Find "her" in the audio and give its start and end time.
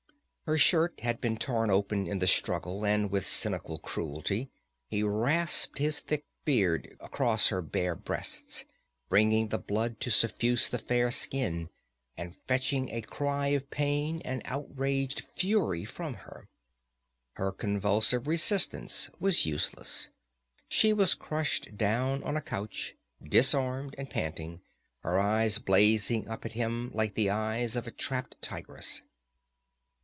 0.47-0.57, 7.47-7.61, 16.15-16.49, 17.35-17.53, 24.99-25.17